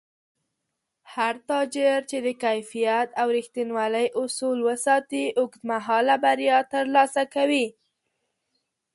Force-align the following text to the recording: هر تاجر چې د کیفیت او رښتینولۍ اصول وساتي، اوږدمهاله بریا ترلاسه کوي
هر 1.13 1.35
تاجر 1.49 1.99
چې 2.09 2.17
د 2.25 2.27
کیفیت 2.43 3.09
او 3.21 3.27
رښتینولۍ 3.37 4.07
اصول 4.21 4.57
وساتي، 4.69 5.23
اوږدمهاله 5.39 6.15
بریا 6.25 6.57
ترلاسه 6.73 7.23
کوي 7.35 7.65